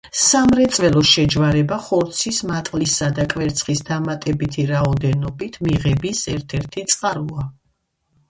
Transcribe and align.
სამრეწველო 0.19 1.01
შეჯვარება 1.09 1.75
ხორცის, 1.87 2.39
მატყლისა 2.51 3.09
და 3.19 3.27
კვერცხის 3.33 3.83
დამატებითი 3.89 4.65
რაოდენობით 4.71 5.59
მიღების 5.67 6.23
ერთ-ერთი 6.37 6.87
წყაროა. 6.95 7.47